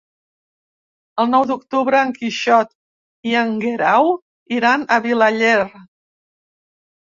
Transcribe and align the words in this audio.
El 1.23 1.29
nou 1.33 1.45
d'octubre 1.51 1.99
en 2.05 2.13
Quixot 2.15 2.73
i 3.33 3.37
en 3.43 3.53
Guerau 3.67 4.11
iran 4.59 4.89
a 4.97 5.01
Vilaller. 5.07 5.57